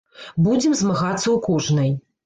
Будзем 0.47 0.73
змагацца 0.81 1.23
ў 1.23 1.37
кожнай. 1.49 1.99